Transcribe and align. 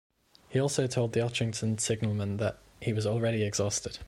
He 0.49 0.59
also 0.59 0.87
told 0.87 1.13
the 1.13 1.19
Otterington 1.19 1.79
signalman 1.79 2.37
that 2.37 2.57
he 2.81 2.91
was 2.91 3.05
already 3.05 3.43
exhausted. 3.43 3.99